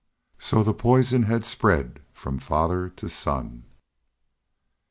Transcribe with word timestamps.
So 0.39 0.63
the 0.63 0.73
poison 0.73 1.21
had 1.21 1.45
spread 1.45 1.99
from 2.11 2.39
father 2.39 2.89
to 2.89 3.07
son. 3.07 3.65